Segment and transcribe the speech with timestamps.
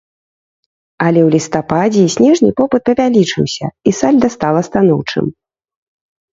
[1.05, 5.25] Але у лістападзе і снежні попыт павялічыўся, і сальда стала станоўчым.